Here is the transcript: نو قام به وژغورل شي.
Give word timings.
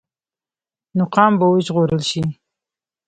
نو 0.97 1.03
قام 1.15 1.33
به 1.39 1.45
وژغورل 1.53 2.01
شي. 2.09 2.21